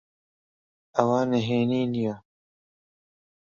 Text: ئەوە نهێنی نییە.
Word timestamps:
ئەوە 0.95 1.21
نهێنی 1.31 1.83
نییە. 1.93 2.15